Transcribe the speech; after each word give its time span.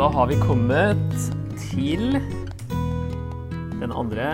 Da 0.00 0.06
har 0.08 0.30
vi 0.30 0.36
kommet 0.40 1.10
til 1.60 2.14
den 3.82 3.90
andre 3.92 4.30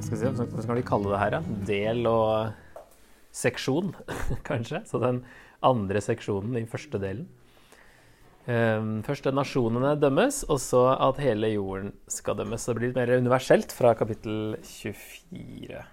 skal 0.00 0.16
se, 0.22 0.30
Hva 0.32 0.62
skal 0.64 0.78
vi 0.78 0.84
kalle 0.88 1.10
det 1.12 1.18
her? 1.20 1.34
da? 1.34 1.40
Del 1.68 2.08
og 2.08 2.54
seksjon, 3.28 3.92
kanskje? 4.48 4.80
Så 4.88 5.02
den 5.04 5.20
andre 5.60 6.00
seksjonen 6.00 6.56
i 6.56 6.64
første 6.64 6.96
delen. 7.02 7.28
Um, 8.48 9.02
først 9.04 9.28
at 9.28 9.36
nasjonene 9.36 9.92
dømmes, 10.00 10.46
og 10.48 10.64
så 10.64 10.86
at 10.96 11.20
hele 11.20 11.52
jorden 11.52 11.92
skal 12.08 12.40
dømmes. 12.40 12.64
Så 12.64 12.72
det 12.72 12.80
blir 12.80 12.88
litt 12.94 13.02
mer 13.02 13.12
universelt 13.20 13.76
fra 13.76 13.92
kapittel 14.00 14.56
24. 14.64 15.84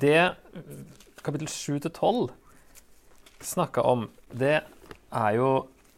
Det 0.00 0.22
kapittel 1.20 1.58
7 1.60 1.82
til 1.84 1.92
12 1.92 2.30
snakka 3.46 3.84
om, 3.86 4.06
det 4.32 4.60
er 4.62 5.34
jo 5.36 5.50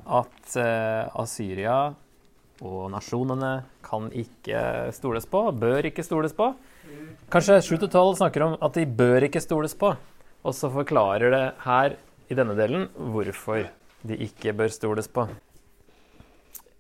at 0.05 0.57
eh, 0.61 1.21
Asyria 1.21 1.79
og 2.65 2.91
nasjonene 2.93 3.53
kan 3.85 4.11
ikke 4.15 4.91
stoles 4.97 5.27
på, 5.31 5.47
bør 5.59 5.89
ikke 5.91 6.05
stoles 6.07 6.35
på. 6.37 6.53
Kanskje 7.33 7.61
7-12 7.65 8.19
snakker 8.21 8.45
om 8.47 8.59
at 8.63 8.77
de 8.77 8.85
bør 8.87 9.27
ikke 9.27 9.43
stoles 9.43 9.75
på, 9.79 9.95
og 10.45 10.57
så 10.57 10.71
forklarer 10.73 11.33
det 11.35 11.47
her 11.65 11.97
i 12.31 12.37
denne 12.37 12.57
delen 12.59 12.89
hvorfor 12.95 13.67
de 14.05 14.21
ikke 14.27 14.55
bør 14.57 14.73
stoles 14.73 15.09
på. 15.09 15.27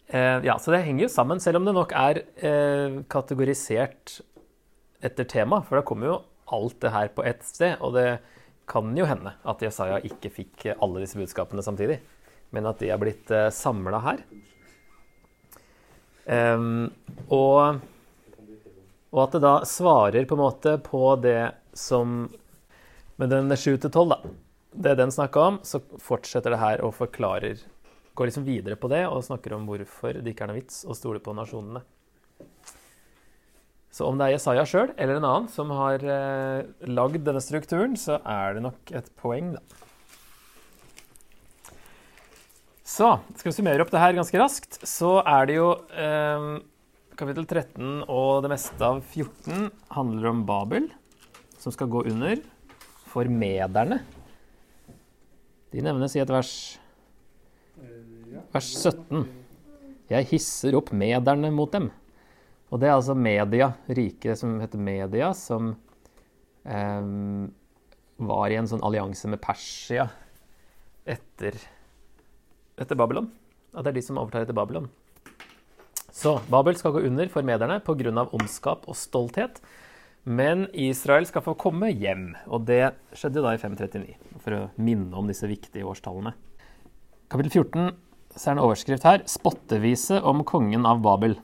Eh, 0.08 0.44
ja, 0.44 0.58
Så 0.58 0.70
det 0.72 0.84
henger 0.84 1.06
jo 1.06 1.12
sammen, 1.12 1.41
selv 1.41 1.58
om 1.58 1.64
det 1.67 1.74
nok 1.74 1.92
er 1.96 2.22
eh, 2.36 3.00
kategorisert 3.11 4.20
etter 5.05 5.24
tema. 5.24 5.62
For 5.64 5.80
da 5.80 5.86
kommer 5.86 6.11
jo 6.11 6.19
alt 6.52 6.78
det 6.84 6.92
her 6.92 7.08
på 7.08 7.24
ett 7.24 7.42
sted. 7.44 7.80
Og 7.80 7.96
det 7.96 8.20
kan 8.67 8.97
jo 8.97 9.07
hende 9.09 9.34
at 9.45 9.62
Jesaja 9.62 10.01
ikke 10.07 10.33
fikk 10.33 10.67
alle 10.75 11.03
disse 11.03 11.19
budskapene 11.19 11.65
samtidig, 11.65 11.98
men 12.55 12.69
at 12.69 12.81
de 12.81 12.91
er 12.93 13.01
blitt 13.01 13.31
eh, 13.34 13.51
samla 13.53 14.01
her. 14.05 14.23
Um, 16.25 16.87
og, 17.29 17.83
og, 19.12 19.19
at 19.27 19.35
det 19.35 19.42
da 19.45 19.59
svarer 19.69 20.25
på 20.25 20.39
en 20.39 20.41
måte 20.41 20.79
på 20.81 21.03
det 21.20 21.53
som 21.77 22.31
Med 23.20 23.29
den 23.31 23.53
7-12, 23.53 24.09
da. 24.09 24.17
Det 24.73 24.95
den 24.98 25.12
snakka 25.12 25.41
om, 25.41 25.59
så 25.62 25.79
fortsetter 26.03 26.51
det 26.51 26.59
her 26.59 26.81
og 26.83 26.95
forklarer 26.97 27.61
Går 28.15 28.27
liksom 28.27 28.47
videre 28.47 28.75
på 28.81 28.89
det 28.91 29.05
og 29.07 29.23
snakker 29.27 29.55
om 29.55 29.69
hvorfor 29.69 30.17
det 30.19 30.33
ikke 30.33 30.47
er 30.47 30.51
noe 30.51 30.59
vits 30.59 30.81
å 30.87 30.97
stole 30.97 31.20
på 31.23 31.35
nasjonene. 31.35 31.83
Så 33.95 34.09
om 34.09 34.19
det 34.19 34.27
er 34.27 34.34
Jesaja 34.34 34.64
sjøl 34.67 34.91
eller 34.98 35.20
en 35.20 35.27
annen 35.28 35.50
som 35.53 35.70
har 35.70 36.03
eh, 36.03 36.67
lagd 36.91 37.23
denne 37.23 37.42
strukturen, 37.42 37.95
så 37.95 38.19
er 38.27 38.56
det 38.56 38.64
nok 38.64 38.91
et 38.91 39.11
poeng, 39.20 39.53
da. 39.55 39.62
Så 42.84 43.14
skal 43.39 43.48
vi 43.48 43.55
summere 43.56 43.84
opp 43.84 43.92
det 43.95 44.03
her 44.03 44.17
ganske 44.19 44.39
raskt. 44.39 44.81
Så 44.86 45.17
er 45.23 45.47
det 45.48 45.56
jo 45.56 45.70
eh, 45.95 46.48
kapittel 47.14 47.47
13 47.47 48.03
og 48.11 48.42
det 48.45 48.51
meste 48.53 48.83
av 48.83 49.01
14 49.01 49.70
handler 49.95 50.31
om 50.33 50.42
Babel, 50.47 50.91
som 51.62 51.75
skal 51.75 51.91
gå 51.95 52.05
under 52.11 52.42
for 53.08 53.31
mederne. 53.31 54.03
De 55.70 55.83
nevnes 55.83 56.19
i 56.19 56.23
et 56.23 56.34
vers 56.34 56.55
vers 58.55 58.70
17. 58.75 59.25
Jeg 60.11 60.29
hisser 60.34 60.77
opp 60.79 60.91
mederne 60.95 61.51
mot 61.55 61.70
dem. 61.73 61.89
Og 62.75 62.80
det 62.83 62.89
er 62.91 62.97
altså 62.97 63.14
Media, 63.14 63.70
riket 63.86 64.40
som 64.40 64.57
heter 64.58 64.80
Media, 64.83 65.30
som 65.39 65.70
eh, 66.67 67.07
var 68.18 68.51
i 68.51 68.58
en 68.58 68.67
sånn 68.67 68.83
allianse 68.83 69.30
med 69.30 69.42
Persia 69.42 70.08
etter 71.07 71.61
etter 72.74 72.98
Babylon. 72.98 73.30
At 73.74 73.86
det 73.86 73.92
er 73.92 73.98
de 74.01 74.02
som 74.02 74.18
overtar 74.18 74.42
etter 74.42 74.57
Babylon. 74.57 74.89
Så 76.14 76.36
Babel 76.51 76.77
skal 76.79 76.95
gå 76.95 77.05
under 77.07 77.30
for 77.30 77.46
mederne 77.46 77.80
pga. 77.83 78.27
ondskap 78.33 78.89
og 78.91 78.98
stolthet. 78.98 79.61
Men 80.24 80.68
Israel 80.73 81.27
skal 81.27 81.45
få 81.45 81.55
komme 81.55 81.91
hjem, 81.92 82.33
og 82.48 82.64
det 82.67 82.95
skjedde 83.12 83.42
da 83.45 83.52
i 83.52 83.61
539. 83.61 84.14
For 84.41 84.56
å 84.56 84.68
minne 84.80 85.12
om 85.14 85.27
disse 85.29 85.46
viktige 85.46 85.85
årstallene. 85.85 86.33
Kapittel 87.29 87.61
14 87.61 87.91
så 88.35 88.51
er 88.51 88.55
en 88.55 88.64
overskrift 88.64 89.05
her. 89.05 89.23
'Spottevise 89.29 90.23
om 90.23 90.42
kongen 90.42 90.86
av 90.86 91.02
Babel'. 91.05 91.36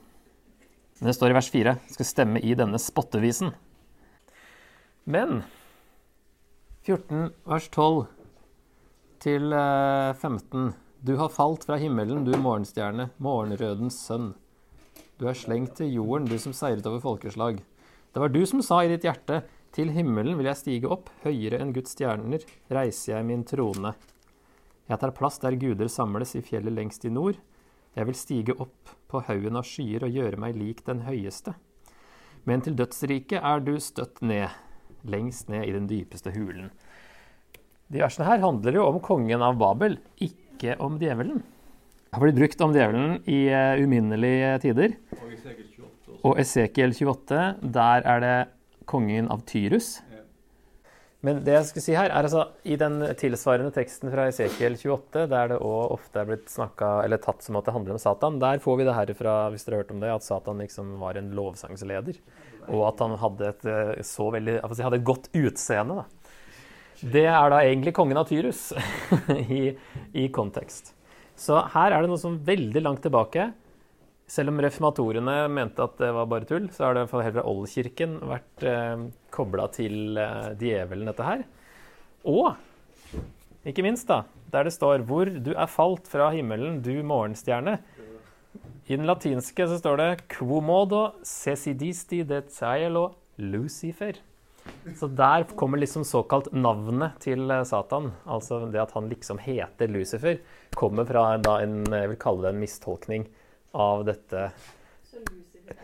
Men 1.00 1.08
det 1.08 1.16
står 1.16 1.32
i 1.32 1.36
vers 1.38 1.50
4. 1.50 1.74
Skal 1.96 2.08
stemme 2.08 2.42
i 2.44 2.52
denne 2.54 2.78
spottevisen. 2.80 3.54
Men 5.08 5.42
14 6.84 7.30
vers 7.48 7.68
12 7.72 8.04
til 9.24 9.52
15 9.52 10.68
eh, 10.68 10.78
du 11.00 11.14
har 11.16 11.32
falt 11.32 11.64
fra 11.64 11.78
himmelen, 11.80 12.26
du 12.26 12.34
morgenstjerne, 12.36 13.06
morgenrødens 13.16 13.96
sønn. 14.04 14.34
Du 15.16 15.24
er 15.30 15.36
slengt 15.36 15.78
til 15.78 15.94
jorden, 15.94 16.26
du 16.28 16.36
som 16.40 16.52
seiret 16.52 16.84
over 16.88 17.00
folkeslag. 17.00 17.62
Det 18.12 18.20
var 18.20 18.28
du 18.28 18.42
som 18.44 18.60
sa 18.60 18.82
i 18.84 18.90
ditt 18.92 19.06
hjerte, 19.08 19.40
til 19.72 19.92
himmelen 19.94 20.36
vil 20.36 20.50
jeg 20.50 20.60
stige 20.60 20.90
opp, 20.92 21.08
høyere 21.24 21.62
enn 21.62 21.72
Guds 21.72 21.94
stjerner 21.96 22.44
reiser 22.68 23.14
jeg 23.14 23.28
min 23.28 23.46
trone. 23.48 23.94
Jeg 24.90 25.00
tar 25.00 25.14
plass 25.16 25.40
der 25.40 25.56
guder 25.56 25.88
samles 25.88 26.34
i 26.36 26.42
fjellet 26.44 26.74
lengst 26.76 27.06
i 27.08 27.12
nord. 27.14 27.38
Jeg 27.98 28.06
vil 28.06 28.18
stige 28.18 28.54
opp 28.62 28.92
på 29.10 29.22
haugen 29.26 29.58
av 29.58 29.66
skyer 29.66 30.04
og 30.06 30.14
gjøre 30.14 30.38
meg 30.38 30.58
lik 30.58 30.84
den 30.86 31.02
høyeste. 31.06 31.56
Men 32.48 32.62
til 32.64 32.76
dødsriket 32.78 33.42
er 33.42 33.62
du 33.64 33.74
støtt 33.82 34.22
ned, 34.22 34.48
lengst 35.02 35.50
ned 35.50 35.66
i 35.66 35.74
den 35.74 35.88
dypeste 35.90 36.32
hulen. 36.34 36.70
De 37.90 38.02
versene 38.04 38.28
her 38.28 38.42
handler 38.44 38.78
jo 38.78 38.86
om 38.86 39.00
kongen 39.02 39.42
av 39.42 39.58
Babel, 39.58 39.98
ikke 40.22 40.76
om 40.82 41.00
djevelen. 41.02 41.42
Det 41.42 42.18
har 42.18 42.24
blitt 42.24 42.38
brukt 42.38 42.62
om 42.66 42.72
djevelen 42.74 43.18
i 43.30 43.40
uh, 43.50 43.82
uminnelige 43.82 44.54
tider. 44.62 44.94
Og 46.22 46.38
Esekiel 46.38 46.94
28, 46.94 47.42
der 47.74 48.06
er 48.14 48.22
det 48.22 48.38
kongen 48.90 49.30
av 49.30 49.42
Tyrus. 49.50 49.98
Men 51.26 51.42
det 51.44 51.52
jeg 51.52 51.66
skulle 51.68 51.84
si 51.84 51.96
her, 51.96 52.08
er 52.08 52.24
altså 52.24 52.46
i 52.64 52.78
den 52.80 53.02
tilsvarende 53.20 53.72
teksten 53.76 54.08
fra 54.12 54.24
Esekiel 54.30 54.78
28, 54.78 55.26
der 55.28 55.50
det 55.52 55.58
òg 55.60 55.96
ofte 55.98 56.22
er 56.22 56.30
blitt 56.30 56.46
snakka, 56.48 57.02
eller 57.04 57.20
tatt 57.20 57.44
som 57.44 57.58
at 57.60 57.66
det 57.68 57.74
handler 57.76 57.96
om 57.98 58.00
Satan, 58.00 58.38
der 58.40 58.62
får 58.64 58.78
vi 58.80 58.86
det 58.88 58.94
her 58.96 59.12
fra, 59.18 59.34
hvis 59.52 59.66
dere 59.66 59.76
har 59.76 59.84
hørt 59.84 59.92
om 59.92 60.00
det, 60.00 60.14
at 60.14 60.24
Satan 60.24 60.62
liksom 60.64 60.94
var 61.02 61.20
en 61.20 61.28
lovsangsleder. 61.36 62.22
Og 62.70 62.86
at 62.88 63.04
han 63.04 63.18
hadde 63.20 63.50
et 63.50 63.68
eh, 63.68 63.92
så 64.06 64.30
veldig, 64.32 64.56
si, 64.72 64.86
hadde 64.86 65.00
et 65.02 65.10
godt 65.10 65.28
utseende. 65.36 66.00
da. 66.00 66.20
Det 67.00 67.26
er 67.28 67.52
da 67.52 67.60
egentlig 67.64 67.94
kongen 67.96 68.20
av 68.20 68.28
Tyrus 68.28 68.70
i, 69.60 69.74
i, 70.12 70.26
kontekst. 70.32 70.94
Så 71.36 71.60
her 71.74 71.92
er 71.92 72.00
det 72.00 72.10
noe 72.10 72.20
som 72.20 72.40
veldig 72.44 72.82
langt 72.84 73.04
tilbake. 73.04 73.50
Selv 74.30 74.52
om 74.52 74.60
reformatorene 74.62 75.36
mente 75.50 75.82
at 75.82 75.96
det 75.98 76.12
var 76.14 76.28
bare 76.30 76.46
tull, 76.46 76.68
så 76.70 76.86
har 76.86 76.94
det 76.94 77.08
for 77.10 77.26
fra 77.26 77.42
oldkirken 77.50 78.20
vært 78.30 78.66
eh, 78.68 79.06
kobla 79.34 79.66
til 79.74 80.20
eh, 80.22 80.52
djevelen, 80.60 81.08
dette 81.10 81.26
her. 81.26 81.42
Og 82.30 82.52
ikke 83.66 83.82
minst, 83.82 84.06
da, 84.06 84.22
der 84.52 84.68
det 84.68 84.74
står 84.76 85.02
'Hvor 85.02 85.26
du 85.42 85.50
er 85.50 85.66
falt 85.66 86.06
fra 86.06 86.30
himmelen, 86.30 86.78
du 86.80 87.02
morgenstjerne'. 87.02 87.80
I 88.86 88.96
den 88.96 89.06
latinske 89.06 89.66
så 89.66 89.78
står 89.82 89.96
det 89.98 90.28
'Quomodo 90.28 91.10
sesidisti 91.26 92.22
de 92.22 92.42
cielo 92.48 93.10
Lucifer'. 93.38 94.22
Så 94.94 95.08
der 95.08 95.42
kommer 95.56 95.78
liksom 95.78 96.04
såkalt 96.04 96.52
navnet 96.52 97.18
til 97.18 97.50
eh, 97.50 97.64
Satan, 97.64 98.12
altså 98.26 98.70
det 98.70 98.78
at 98.80 98.92
han 98.92 99.08
liksom 99.08 99.38
heter 99.38 99.90
Lucifer, 99.90 100.38
kommer 100.76 101.04
fra 101.04 101.36
da 101.36 101.58
en, 101.64 101.82
jeg 101.90 102.08
vil 102.08 102.16
kalle 102.16 102.42
det 102.46 102.54
en 102.54 102.62
mistolkning 102.62 103.26
av 103.76 104.04
dette 104.08 104.50
Så 105.08 105.20
Lucifer 105.24 105.76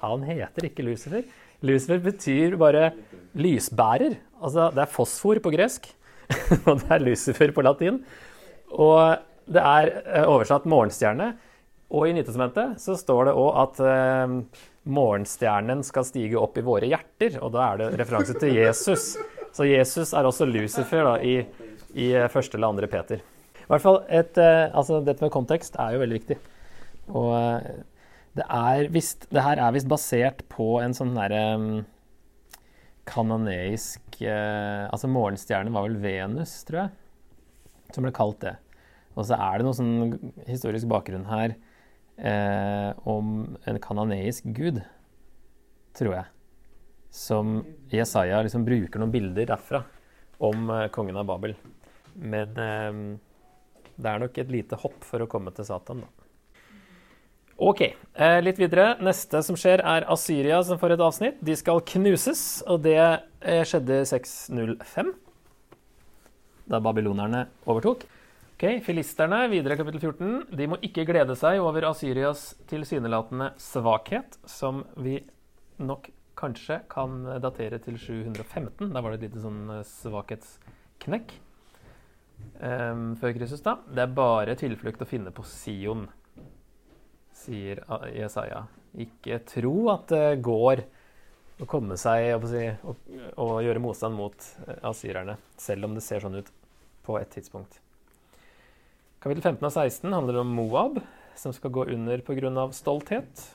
Ja, 0.00 0.10
han 0.10 0.24
heter 0.26 0.68
ikke 0.68 0.84
Lucifer. 0.86 1.24
Lucifer 1.64 2.02
betyr 2.04 2.56
bare 2.60 2.90
lysbærer. 3.36 4.18
Altså 4.40 4.68
det 4.74 4.84
er 4.84 4.92
fosfor 4.92 5.40
på 5.42 5.52
gresk, 5.54 5.88
og 6.68 6.82
det 6.82 6.90
er 6.92 7.04
Lucifer 7.04 7.52
på 7.54 7.64
latin. 7.64 8.02
Og 8.76 9.22
det 9.46 9.62
er 9.62 9.92
eh, 10.04 10.26
oversatt 10.26 10.66
morgenstjerne. 10.68 11.32
Og 11.94 12.08
i 12.08 12.14
Nytestamentet 12.16 12.80
så 12.82 12.96
står 12.98 13.28
det 13.28 13.36
òg 13.38 13.60
at 13.62 13.80
eh, 13.86 14.34
morgenstjernen 14.86 15.84
skal 15.86 16.06
stige 16.06 16.38
opp 16.40 16.58
i 16.58 16.66
våre 16.66 16.90
hjerter. 16.90 17.38
Og 17.42 17.54
da 17.54 17.70
er 17.70 17.80
det 17.82 17.92
referanse 18.02 18.36
til 18.40 18.56
Jesus. 18.58 19.14
Så 19.56 19.68
Jesus 19.68 20.12
er 20.12 20.28
også 20.28 20.48
Lucifer 20.50 21.06
da, 21.06 21.16
i, 21.22 21.40
i 21.96 22.10
første 22.32 22.58
eller 22.58 22.74
andre 22.74 22.90
Peter. 22.90 23.22
I 23.66 23.70
hvert 23.70 23.82
fall, 23.82 24.02
et, 24.12 24.36
eh, 24.38 24.66
altså 24.76 25.00
Dette 25.06 25.24
med 25.24 25.32
kontekst 25.34 25.78
er 25.82 25.96
jo 25.96 26.02
veldig 26.04 26.20
viktig. 26.20 26.38
Og 27.14 27.32
eh, 27.36 27.82
det, 28.36 28.46
er 28.46 28.90
visst 28.94 29.28
det 29.32 29.44
her 29.44 29.60
er 29.62 29.74
visst 29.76 29.90
basert 29.90 30.42
på 30.52 30.76
en 30.82 30.94
sånn 30.96 31.14
derre 31.16 31.42
um, 31.58 31.68
kanoneisk 33.06 34.20
uh, 34.26 34.86
Altså 34.90 35.10
morgenstjernen 35.10 35.74
var 35.74 35.86
vel 35.86 35.98
Venus, 36.02 36.58
tror 36.66 36.84
jeg, 36.84 36.94
som 37.94 38.06
ble 38.06 38.14
kalt 38.16 38.40
det. 38.42 38.56
Og 39.16 39.28
så 39.28 39.38
er 39.38 39.58
det 39.58 39.66
noe 39.66 39.76
sånn 39.76 40.32
historisk 40.48 40.90
bakgrunn 40.90 41.28
her 41.30 41.54
uh, 42.18 42.90
om 43.08 43.56
en 43.64 43.80
kanoneisk 43.82 44.50
gud, 44.56 44.82
tror 45.96 46.18
jeg. 46.18 46.32
Som 47.16 47.60
Jesaja 47.92 48.42
liksom 48.44 48.66
bruker 48.66 49.00
noen 49.00 49.14
bilder 49.14 49.54
derfra 49.54 49.84
om 50.44 50.68
uh, 50.68 50.88
kongen 50.92 51.16
av 51.16 51.30
Babel. 51.30 51.54
Men 52.16 52.52
Det 52.56 54.08
er 54.08 54.20
nok 54.20 54.38
et 54.40 54.52
lite 54.52 54.76
hopp 54.80 55.02
for 55.04 55.20
å 55.20 55.28
komme 55.28 55.52
til 55.52 55.66
Satan, 55.68 56.00
da. 56.04 56.15
Ok, 57.56 57.80
eh, 57.80 58.42
litt 58.42 58.58
videre. 58.60 58.98
Neste 59.00 59.40
som 59.40 59.56
skjer, 59.56 59.80
er 59.80 60.04
Asyria 60.12 60.58
som 60.64 60.76
får 60.76 60.92
et 60.92 61.00
avsnitt. 61.00 61.38
De 61.40 61.54
skal 61.56 61.80
knuses, 61.88 62.42
og 62.68 62.82
det 62.84 62.98
eh, 63.00 63.62
skjedde 63.64 64.02
605, 64.04 65.14
da 66.68 66.80
babylonerne 66.84 67.46
overtok. 67.64 68.04
Ok, 68.56 68.66
Filisterne, 68.84 69.46
videre 69.48 69.78
kapittel 69.80 70.02
14. 70.04 70.52
De 70.52 70.68
må 70.68 70.76
ikke 70.84 71.06
glede 71.08 71.36
seg 71.36 71.62
over 71.64 71.88
Asyrias 71.88 72.50
tilsynelatende 72.68 73.54
svakhet, 73.60 74.36
som 74.44 74.84
vi 75.00 75.22
nok 75.80 76.10
kanskje 76.36 76.82
kan 76.92 77.24
datere 77.40 77.80
til 77.80 77.96
715. 77.96 78.92
Da 78.92 79.00
var 79.00 79.14
det 79.14 79.22
et 79.22 79.26
lite 79.30 79.44
sånn 79.46 79.78
eh, 79.78 79.82
svakhetsknekk 79.94 81.38
um, 82.60 83.10
før 83.16 83.32
Kristus. 83.40 83.64
da. 83.64 83.78
Det 83.88 84.04
er 84.04 84.16
bare 84.20 84.60
tilflukt 84.60 85.00
å 85.00 85.08
finne 85.08 85.32
på 85.32 85.44
Sion, 85.48 86.04
sier 87.36 87.82
Jesaja. 88.14 88.64
Ikke 88.96 89.40
tro 89.44 89.74
at 89.92 90.08
det 90.12 90.40
går 90.44 90.84
å 91.60 91.66
komme 91.68 91.96
seg 92.00 92.34
og, 92.36 92.46
og, 92.84 93.10
og 93.40 93.58
gjøre 93.64 93.82
motstand 93.82 94.16
mot 94.16 94.48
eh, 94.66 94.80
asyrerne, 94.88 95.36
selv 95.60 95.88
om 95.88 95.96
det 95.96 96.04
ser 96.04 96.24
sånn 96.24 96.40
ut 96.40 96.50
på 97.06 97.16
et 97.20 97.30
tidspunkt. 97.32 97.78
Kapittel 99.22 99.42
15 99.56 99.64
og 99.64 99.72
16 99.72 100.12
handler 100.12 100.40
om 100.42 100.50
Moab, 100.54 100.98
som 101.36 101.54
skal 101.56 101.72
gå 101.72 101.86
under 101.94 102.20
pga. 102.24 102.66
stolthet. 102.72 103.46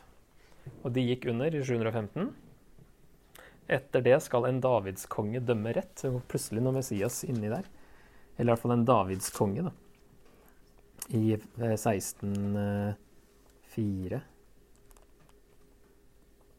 Og 0.84 0.92
de 0.94 1.04
gikk 1.06 1.27
under 1.31 1.54
i 1.54 1.62
715. 1.63 2.31
Etter 3.72 4.04
det 4.04 4.18
skal 4.25 4.50
en 4.50 4.60
davidskonge 4.62 5.42
dømme 5.45 5.74
rett. 5.77 6.04
Og 6.10 6.22
plutselig 6.30 6.62
noe 6.62 6.75
Messias 6.75 7.22
inni 7.24 7.50
der. 7.50 7.69
Eller 8.38 8.50
i 8.50 8.54
hvert 8.54 8.63
fall 8.66 8.75
en 8.75 8.86
davidskonge, 8.86 9.69
da. 9.69 9.74
I 11.18 11.38
1604. 11.38 12.98
Eh, 13.78 14.20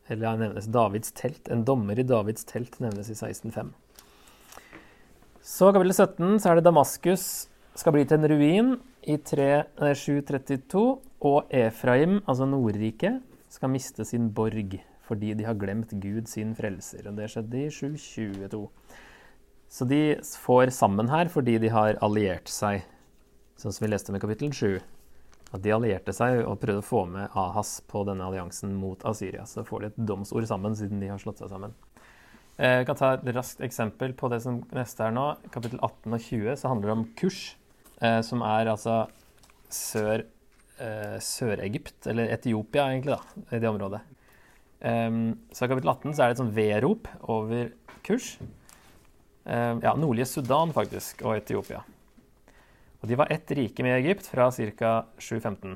Eller 0.08 0.26
ja, 0.26 0.36
nevnes 0.36 0.66
Davids 0.66 1.12
telt. 1.12 1.48
En 1.48 1.64
dommer 1.64 1.98
i 1.98 2.06
Davids 2.06 2.44
telt 2.44 2.78
nevnes 2.80 3.10
i 3.10 3.14
16.5. 3.14 3.72
Så 5.42 5.72
kapittel 5.74 5.94
17 5.94 6.40
så 6.40 6.50
er 6.50 6.58
det 6.58 6.64
Damaskus 6.68 7.26
skal 7.78 7.94
bli 7.94 8.04
til 8.04 8.20
en 8.20 8.28
ruin 8.30 8.72
i 9.02 9.16
732. 9.18 10.82
Og 11.22 11.52
Efraim, 11.54 12.20
altså 12.26 12.46
Nordriket, 12.46 13.20
skal 13.48 13.70
miste 13.70 14.04
sin 14.04 14.32
borg 14.34 14.80
fordi 15.02 15.34
de 15.34 15.44
har 15.44 15.58
glemt 15.58 15.90
Gud 16.00 16.28
sin 16.30 16.54
frelser. 16.56 17.08
Og 17.10 17.16
det 17.18 17.28
skjedde 17.30 17.66
i 17.66 17.70
722. 17.70 18.62
Så 19.68 19.84
de 19.88 20.16
får 20.22 20.70
sammen 20.70 21.10
her 21.10 21.28
fordi 21.32 21.58
de 21.58 21.68
har 21.72 21.98
alliert 22.04 22.48
seg, 22.48 22.84
sånn 23.56 23.74
som 23.74 23.84
vi 23.84 23.90
leste 23.90 24.14
med 24.14 24.22
kapittel 24.22 24.52
7. 24.52 24.78
At 25.52 25.62
de 25.64 25.72
allierte 25.74 26.14
seg 26.16 26.40
og 26.46 26.60
prøvde 26.62 26.80
å 26.80 26.86
få 26.86 27.04
med 27.12 27.32
Ahas 27.36 27.76
på 27.88 28.04
denne 28.08 28.24
alliansen 28.24 28.72
mot 28.80 29.02
Asyria. 29.08 29.44
Så 29.48 29.66
får 29.68 29.82
de 29.82 29.90
et 29.90 30.04
domsord 30.08 30.46
sammen, 30.48 30.76
siden 30.78 31.02
de 31.02 31.10
har 31.12 31.20
slått 31.20 31.42
seg 31.42 31.52
sammen. 31.52 31.74
Eh, 32.56 32.78
jeg 32.80 32.88
kan 32.88 32.98
ta 32.98 33.10
et 33.16 33.26
raskt 33.36 33.60
eksempel 33.64 34.14
på 34.16 34.30
det 34.32 34.42
som 34.44 34.62
neste 34.76 35.04
er 35.04 35.12
nå. 35.16 35.26
Kapittel 35.52 35.80
18 35.80 36.16
og 36.16 36.24
20 36.24 36.56
så 36.60 36.72
handler 36.72 36.88
det 36.88 36.96
om 36.96 37.04
Kush, 37.20 37.58
eh, 38.00 38.20
som 38.24 38.44
er 38.46 38.72
altså 38.72 39.02
sør, 39.72 40.24
eh, 40.78 41.18
Sør-Egypt, 41.20 42.06
eller 42.12 42.32
Etiopia 42.32 42.88
egentlig, 42.88 43.16
da, 43.16 43.46
i 43.56 43.60
det 43.60 43.68
området. 43.68 44.02
Um, 44.82 45.38
så 45.54 45.64
i 45.64 45.70
kapittel 45.70 45.92
18 45.92 46.10
så 46.10 46.24
er 46.24 46.30
det 46.30 46.34
et 46.34 46.40
sånn 46.40 46.56
V-rop 46.56 47.08
over 47.30 47.68
kurs. 48.02 48.32
Um, 49.44 49.78
ja, 49.78 49.92
nordlige 49.94 50.26
Sudan 50.26 50.74
faktisk, 50.74 51.22
og 51.22 51.36
Etiopia. 51.38 51.84
Og 53.02 53.10
de 53.10 53.18
var 53.18 53.32
ett 53.34 53.50
rike 53.58 53.82
med 53.82 53.98
Egypt 53.98 54.28
fra 54.30 54.46
ca. 54.54 54.92
715. 55.18 55.74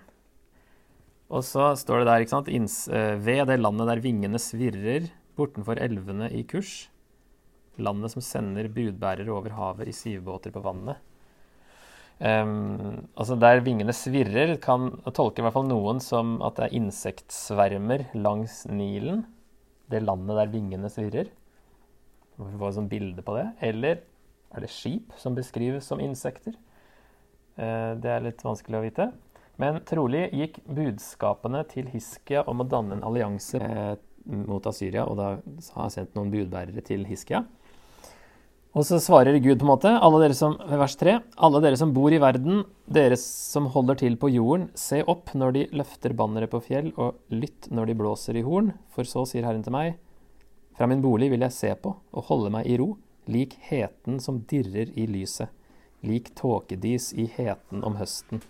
Og 1.26 1.42
så 1.42 1.72
står 1.74 2.00
det 2.02 2.06
der, 2.06 2.22
ikke 2.22 2.34
sant, 2.36 2.50
Inns, 2.54 2.84
uh, 2.86 3.18
ved 3.18 3.48
det 3.50 3.58
landet 3.58 3.90
der 3.90 4.02
vingene 4.04 4.38
svirrer 4.38 5.08
bortenfor 5.36 5.80
elvene 5.82 6.30
i 6.30 6.44
kurs. 6.46 6.86
Landet 7.82 8.14
som 8.14 8.22
sender 8.24 8.70
budbærere 8.72 9.32
over 9.34 9.52
havet 9.58 9.90
i 9.90 9.94
sivbåter 9.94 10.54
på 10.54 10.62
vannet. 10.64 11.02
Um, 12.16 13.08
altså 13.12 13.36
Der 13.36 13.60
vingene 13.60 13.92
svirrer, 13.92 14.54
kan 14.56 14.94
tolke 15.12 15.42
i 15.42 15.44
hvert 15.44 15.56
fall 15.58 15.66
noen 15.68 15.98
som 16.00 16.38
at 16.46 16.56
det 16.56 16.68
er 16.68 16.78
insektsvermer 16.78 18.06
langs 18.14 18.62
Nilen. 18.70 19.26
Det 19.90 20.00
landet 20.02 20.38
der 20.38 20.54
vingene 20.54 20.88
svirrer. 20.90 21.28
Vi 22.38 22.54
får 22.54 22.70
et 22.70 22.78
sånt 22.78 22.92
bilde 22.92 23.26
på 23.26 23.34
det. 23.36 23.50
Eller 23.66 24.00
er 24.54 24.64
det 24.64 24.72
skip 24.72 25.12
som 25.20 25.36
beskrives 25.36 25.90
som 25.90 26.00
insekter? 26.00 26.54
Uh, 27.56 27.96
det 28.00 28.12
er 28.12 28.26
litt 28.26 28.44
vanskelig 28.44 28.78
å 28.78 28.84
vite. 28.84 29.10
Men 29.60 29.80
trolig 29.88 30.26
gikk 30.36 30.60
budskapene 30.68 31.62
til 31.70 31.88
Hiskia 31.92 32.44
om 32.48 32.60
å 32.60 32.68
danne 32.68 32.98
en 32.98 33.04
allianse 33.08 33.56
eh, 33.56 33.94
mot 34.26 34.66
Asyria, 34.68 35.06
og 35.08 35.16
da 35.16 35.28
har 35.38 35.86
jeg 35.86 35.94
sendt 35.94 36.18
noen 36.18 36.32
budbærere 36.34 36.84
til 36.84 37.06
Hiskia. 37.08 37.46
Og 38.76 38.84
så 38.84 38.98
svarer 39.00 39.38
Gud 39.40 39.56
på 39.56 39.64
en 39.64 39.70
måte, 39.70 39.88
alle 39.88 40.18
dere 40.20 40.36
som, 40.36 40.58
vers 40.60 40.98
3, 41.00 41.14
alle 41.48 41.62
dere 41.64 41.78
som 41.80 41.94
bor 41.96 42.12
i 42.12 42.20
verden, 42.20 42.66
dere 42.84 43.16
som 43.16 43.70
holder 43.72 44.02
til 44.02 44.18
på 44.20 44.28
jorden, 44.34 44.66
se 44.76 45.00
opp 45.08 45.32
når 45.32 45.56
de 45.56 45.62
løfter 45.80 46.12
banneret 46.18 46.52
på 46.52 46.60
fjell, 46.66 46.90
og 47.00 47.16
lytt 47.32 47.70
når 47.72 47.88
de 47.88 47.96
blåser 47.96 48.36
i 48.36 48.44
horn, 48.44 48.74
for 48.92 49.08
så 49.08 49.24
sier 49.24 49.48
Herren 49.48 49.64
til 49.64 49.72
meg, 49.72 49.96
fra 50.76 50.84
min 50.90 51.00
bolig 51.00 51.30
vil 51.32 51.46
jeg 51.46 51.56
se 51.56 51.72
på 51.80 51.94
og 51.96 52.28
holde 52.28 52.52
meg 52.52 52.68
i 52.68 52.76
ro, 52.76 52.92
lik 53.32 53.56
heten 53.70 54.20
som 54.20 54.42
dirrer 54.50 54.92
i 54.92 55.08
lyset, 55.08 55.48
lik 56.06 56.32
tåkedis 56.38 57.12
i 57.18 57.28
heten 57.36 57.84
om 57.86 57.98
høsten. 58.00 58.42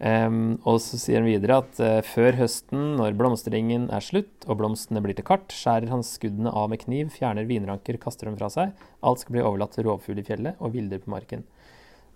Um, 0.00 0.56
og 0.64 0.78
så 0.80 0.96
sier 0.96 1.20
han 1.20 1.28
videre 1.28 1.58
at 1.60 1.80
uh, 1.84 1.98
før 2.00 2.38
høsten, 2.38 2.94
når 2.96 3.18
blomstringen 3.20 3.90
er 3.92 4.00
slutt 4.00 4.46
og 4.46 4.56
blomstene 4.62 5.02
blir 5.04 5.18
til 5.18 5.26
kart, 5.28 5.52
skjærer 5.52 5.92
han 5.92 6.04
skuddene 6.06 6.52
av 6.56 6.70
med 6.72 6.80
kniv, 6.86 7.10
fjerner 7.12 7.44
vinranker, 7.44 7.98
kaster 8.00 8.30
dem 8.30 8.38
fra 8.40 8.48
seg. 8.52 8.72
Alt 9.04 9.20
skal 9.20 9.36
bli 9.36 9.44
overlatt 9.44 9.76
til 9.76 9.84
rovfugl 9.90 10.22
i 10.22 10.24
fjellet 10.24 10.56
og 10.56 10.72
villdyr 10.72 11.04
på 11.04 11.12
marken. 11.12 11.44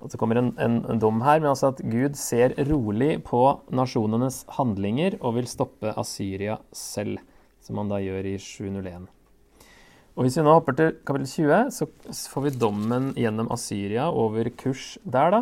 Og 0.01 0.13
så 0.13 0.21
kommer 0.21 0.41
en, 0.41 0.55
en, 0.61 0.79
en, 0.89 1.01
dom 1.01 1.21
her, 1.25 1.43
men 1.43 1.51
altså 1.53 1.75
at 1.75 1.83
Gud 1.85 2.17
ser 2.21 2.57
rolig 2.71 3.19
på 3.29 3.43
nasjonenes 3.73 4.43
handlinger 4.57 5.19
og 5.21 5.37
vil 5.39 5.49
stoppe 5.49 5.93
Asyria 6.01 6.59
selv, 6.77 7.21
som 7.65 7.81
han 7.81 7.93
da 7.93 8.01
gjør 8.05 8.33
i 8.33 8.39
701. 8.41 9.07
Og 10.15 10.23
Hvis 10.23 10.37
vi 10.39 10.45
nå 10.47 10.53
hopper 10.55 10.77
til 10.79 10.91
kapittel 11.03 11.27
20, 11.27 11.71
så 11.75 11.89
får 12.31 12.45
vi 12.45 12.51
dommen 12.55 13.09
gjennom 13.19 13.49
Asyria 13.51 14.07
over 14.15 14.47
kurs 14.55 14.93
der, 15.03 15.33
da. 15.35 15.41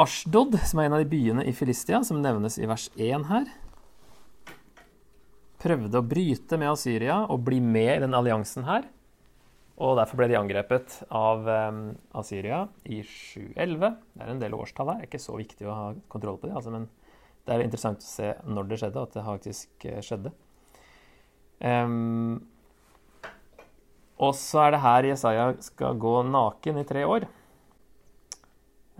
Ashdod, 0.00 0.54
som 0.64 0.80
er 0.80 0.88
en 0.88 0.94
av 0.96 1.02
de 1.02 1.10
byene 1.10 1.44
i 1.44 1.52
Filistia, 1.52 2.00
som 2.08 2.22
nevnes 2.24 2.56
i 2.56 2.68
vers 2.70 2.86
1 2.96 3.26
her, 3.28 3.50
prøvde 5.60 6.00
å 6.00 6.06
bryte 6.08 6.56
med 6.56 6.70
Asyria 6.70 7.18
og 7.26 7.42
bli 7.44 7.58
med 7.60 7.98
i 7.98 8.00
den 8.06 8.16
alliansen 8.16 8.64
her. 8.64 8.86
Og 9.80 9.98
derfor 9.98 10.20
ble 10.20 10.30
de 10.30 10.38
angrepet 10.38 11.02
av 11.12 11.44
um, 11.44 11.82
Asyria 12.16 12.62
i 12.88 13.02
711. 13.04 13.92
Det 14.14 14.24
er 14.24 14.32
en 14.32 14.40
del 14.40 14.56
årstall 14.56 14.92
her. 14.92 15.02
Det 15.02 15.08
er 15.08 15.10
ikke 15.10 15.20
så 15.26 15.36
viktig 15.36 15.68
å 15.68 15.76
ha 15.76 15.90
kontroll 16.12 16.40
på 16.40 16.48
det, 16.48 16.56
altså, 16.56 16.72
men 16.72 16.88
det 17.44 17.52
er 17.52 17.64
interessant 17.64 18.00
å 18.00 18.08
se 18.08 18.32
når 18.48 18.68
det 18.70 18.80
skjedde, 18.80 19.04
at 19.04 19.16
det 19.16 19.26
faktisk 19.26 19.86
eh, 19.88 20.00
skjedde. 20.04 20.32
Um, 21.60 22.40
og 24.20 24.34
så 24.36 24.66
er 24.66 24.74
det 24.74 24.82
her 24.84 25.06
Jesaja 25.08 25.50
skal 25.64 26.00
gå 26.00 26.14
naken 26.28 26.80
i 26.82 26.86
tre 26.88 27.06
år. 27.08 27.26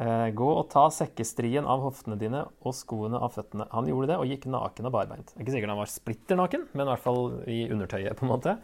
Eh, 0.00 0.28
gå 0.32 0.46
og 0.48 0.68
ta 0.72 0.86
sekkestrien 0.94 1.66
av 1.68 1.82
hoftene 1.84 2.16
dine 2.20 2.46
og 2.64 2.72
skoene 2.76 3.20
av 3.20 3.34
føttene. 3.34 3.66
Han 3.74 3.88
gjorde 3.90 4.14
det 4.14 4.20
og 4.22 4.30
gikk 4.30 4.46
naken 4.48 4.88
og 4.88 4.94
barbeint. 4.94 5.28
Det 5.28 5.36
er 5.36 5.44
ikke 5.44 5.56
sikkert 5.58 5.74
han 5.74 5.82
var 5.82 5.92
splitter 5.92 6.40
naken, 6.40 6.64
men 6.72 6.86
i 6.86 6.92
hvert 6.94 7.04
fall 7.04 7.24
i 7.44 7.58
undertøyet, 7.68 8.16
på 8.16 8.24
en 8.24 8.32
måte. 8.32 8.56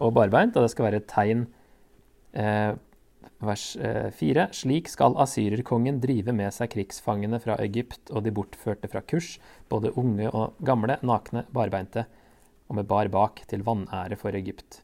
Og 0.00 0.10
barbeint, 0.16 0.56
og 0.58 0.66
det 0.66 0.72
skal 0.72 0.88
være 0.88 1.02
et 1.04 1.08
tegn. 1.12 1.46
Eh, 2.34 2.74
vers 3.46 3.68
eh, 3.78 4.10
4. 4.18 4.48
Slik 4.58 4.90
skal 4.90 5.14
asyrerkongen 5.22 6.02
drive 6.02 6.34
med 6.34 6.50
seg 6.56 6.72
krigsfangene 6.74 7.38
fra 7.42 7.60
Egypt 7.62 8.10
og 8.10 8.26
de 8.26 8.34
bortførte 8.34 8.90
fra 8.90 9.06
kurs, 9.06 9.36
både 9.70 9.94
unge 9.94 10.34
og 10.34 10.58
gamle, 10.66 10.98
nakne, 11.06 11.46
barbeinte, 11.54 12.08
og 12.66 12.80
med 12.80 12.90
bar 12.90 13.10
bak, 13.12 13.44
til 13.46 13.62
vanære 13.66 14.18
for 14.18 14.34
Egypt. 14.34 14.81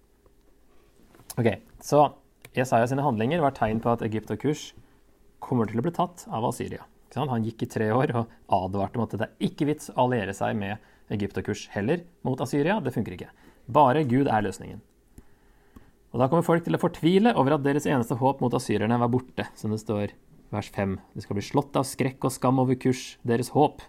Ok, 1.38 1.46
Så 1.78 2.00
Jesaja 2.56 2.86
handlinger 2.98 3.38
var 3.38 3.54
tegn 3.54 3.78
på 3.78 3.92
at 3.92 4.02
Egypt 4.02 4.32
og 4.34 4.40
kurs 4.42 4.72
kommer 5.38 5.68
til 5.70 5.78
å 5.78 5.84
bli 5.86 5.92
tatt 5.94 6.24
av 6.26 6.48
Asyria. 6.48 6.82
Han 7.14 7.44
gikk 7.46 7.62
i 7.62 7.68
tre 7.70 7.86
år 7.94 8.10
og 8.18 8.32
advarte 8.50 8.98
om 8.98 9.04
at 9.04 9.14
det 9.14 9.28
er 9.28 9.46
ikke 9.46 9.68
vits 9.70 9.92
å 9.92 10.08
alliere 10.08 10.34
seg 10.34 10.58
med 10.58 10.82
Egypt 11.14 11.38
og 11.38 11.46
kurs 11.46 11.68
heller 11.70 12.02
mot 12.26 12.40
Asyria. 12.42 12.80
Det 12.82 12.90
funker 12.94 13.14
ikke. 13.14 13.30
Bare 13.70 14.02
Gud 14.02 14.26
er 14.26 14.42
løsningen. 14.42 14.82
Og 16.10 16.18
Da 16.18 16.26
kommer 16.26 16.42
folk 16.42 16.64
til 16.64 16.74
å 16.74 16.82
fortvile 16.82 17.36
over 17.36 17.54
at 17.54 17.62
deres 17.62 17.86
eneste 17.86 18.18
håp 18.18 18.42
mot 18.42 18.54
asyrerne 18.54 18.98
var 18.98 19.10
borte, 19.12 19.46
som 19.54 19.70
det 19.70 19.78
står 19.78 20.16
vers 20.50 20.70
5. 20.74 20.98
De 21.14 21.22
skal 21.22 21.38
bli 21.38 21.44
slått 21.44 21.76
av 21.76 21.86
skrekk 21.86 22.24
og 22.24 22.34
skam 22.34 22.58
over 22.58 22.74
kurs, 22.74 23.18
deres 23.22 23.52
håp, 23.54 23.84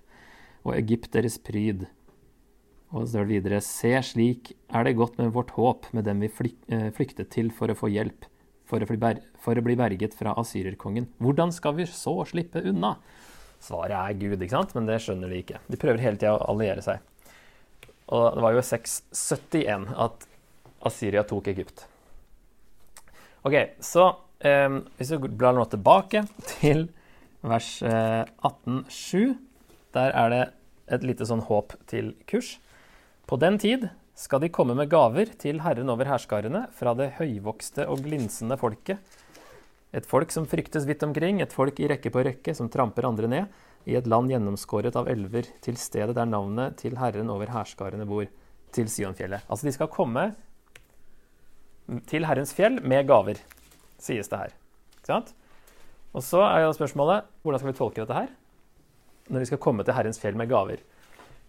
og 0.67 0.75
Egypt 0.75 1.13
deres 1.15 1.39
pryd. 1.41 1.87
Og 2.89 3.03
så 3.03 3.11
står 3.11 3.27
det 3.27 3.35
videre, 3.35 3.61
se 3.61 3.91
slik 4.01 4.53
er 4.73 4.87
det 4.87 4.97
godt 4.97 5.19
med 5.21 5.33
vårt 5.35 5.53
håp, 5.53 5.85
med 5.93 6.07
dem 6.09 6.23
vi 6.23 6.29
eh, 6.73 6.89
flyktet 6.95 7.29
til 7.35 7.51
for 7.53 7.69
å 7.69 7.77
få 7.77 7.91
hjelp. 7.93 8.25
for 8.69 8.81
å, 8.85 9.13
for 9.41 9.57
å 9.57 9.65
bli 9.65 9.75
berget 9.77 10.13
fra 10.13 10.35
asyrerkongen. 10.37 11.07
Hvordan 11.17 11.51
skal 11.53 11.73
vi 11.77 11.87
så 11.89 12.13
slippe 12.29 12.61
unna? 12.61 12.97
Svaret 13.59 13.97
er 13.97 14.17
Gud, 14.19 14.41
ikke 14.41 14.55
sant? 14.55 14.75
men 14.75 14.85
det 14.85 14.99
skjønner 15.01 15.29
de 15.29 15.39
ikke. 15.41 15.61
De 15.67 15.79
prøver 15.81 16.01
hele 16.03 16.19
tida 16.21 16.35
å 16.37 16.51
alliere 16.53 16.83
seg. 16.85 17.01
Og 18.13 18.35
det 18.35 18.43
var 18.45 18.53
jo 18.55 18.65
671 18.65 19.89
at 20.05 20.25
Asyria 20.85 21.25
tok 21.27 21.49
Egypt. 21.51 21.83
Ok, 23.45 23.57
så 23.83 24.05
eh, 24.45 24.79
hvis 24.97 25.11
vi 25.13 25.29
blar 25.29 25.57
nå 25.57 25.65
tilbake 25.69 26.23
til 26.55 26.87
vers 27.45 27.69
eh, 27.85 28.23
18.7, 28.47 29.35
der 29.97 30.13
er 30.13 30.33
det 30.33 30.41
et 30.93 31.05
lite 31.05 31.27
sånn 31.27 31.45
håp 31.49 31.75
til 31.89 32.13
kurs. 32.29 32.57
På 33.29 33.37
den 33.37 33.59
tid 33.61 33.83
skal 34.17 34.41
de 34.41 34.47
komme 34.49 34.73
med 34.73 34.89
gaver 34.89 35.29
til 35.37 35.59
Herren 35.61 35.91
over 35.93 36.07
herskarene 36.09 36.63
fra 36.73 36.95
det 36.97 37.11
høyvokste 37.19 37.85
og 37.85 38.01
glinsende 38.01 38.55
folket. 38.57 38.97
Et 39.93 40.05
folk 40.09 40.33
som 40.33 40.47
fryktes 40.49 40.87
vidt 40.89 41.05
omkring, 41.05 41.37
et 41.37 41.53
folk 41.53 41.77
i 41.77 41.91
rekke 41.91 42.09
på 42.09 42.23
rekke, 42.25 42.55
som 42.57 42.71
tramper 42.73 43.05
andre 43.05 43.29
ned, 43.29 43.61
i 43.85 43.93
et 44.01 44.09
land 44.09 44.33
gjennomskåret 44.33 44.97
av 44.97 45.11
elver, 45.13 45.45
til 45.61 45.77
stedet 45.77 46.17
der 46.17 46.25
navnet 46.25 46.81
til 46.81 46.97
Herren 46.97 47.29
over 47.29 47.53
herskarene 47.53 48.09
bor, 48.09 48.25
til 48.73 48.89
Sionfjellet. 48.89 49.45
Altså, 49.45 49.69
de 49.69 49.77
skal 49.77 49.93
komme 49.93 50.31
til 52.09 52.25
Herrens 52.25 52.57
fjell 52.57 52.81
med 52.81 53.05
gaver, 53.13 53.37
sies 54.01 54.33
det 54.33 54.41
her. 54.41 54.59
Og 56.17 56.25
så 56.25 56.47
er 56.49 56.65
jo 56.65 56.77
spørsmålet 56.81 57.29
hvordan 57.45 57.61
skal 57.61 57.75
vi 57.75 57.77
tolke 57.77 58.01
dette 58.01 58.23
her? 58.23 58.33
Når 59.29 59.45
vi 59.45 59.53
skal 59.53 59.61
komme 59.61 59.85
til 59.85 59.93
Herrens 59.93 60.17
fjell 60.17 60.37
med 60.37 60.49
gaver. 60.49 60.81